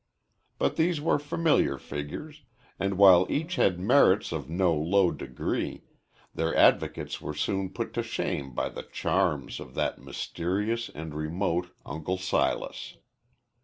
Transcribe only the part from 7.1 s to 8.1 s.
were soon put to